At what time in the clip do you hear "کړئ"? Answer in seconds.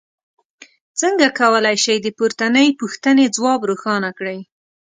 4.17-4.39